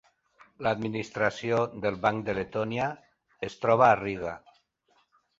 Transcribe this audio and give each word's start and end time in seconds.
L'administració 0.67 1.59
del 1.83 1.99
Banc 2.05 2.25
de 2.29 2.35
Letònia 2.37 2.87
es 3.49 3.57
troba 3.67 3.85
a 3.89 3.99
Riga. 4.01 4.33